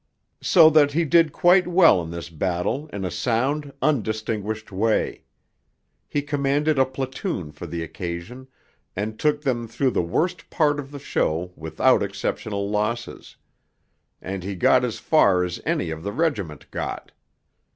[0.41, 5.25] So that he did quite well in this battle in a sound, undistinguished way.
[6.07, 8.47] He commanded a platoon for the occasion,
[8.95, 13.35] and took them through the worst part of the show without exceptional losses;
[14.19, 17.11] and he got as far as any of the regiment got.